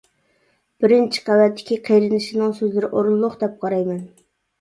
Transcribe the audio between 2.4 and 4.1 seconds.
سۆزلىرى ئورۇنلۇق دەپ قارايمەن!